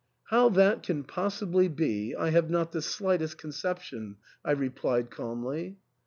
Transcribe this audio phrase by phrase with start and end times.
[0.31, 5.77] "How that can possibly be I have not the slightest conception," I replied calmly.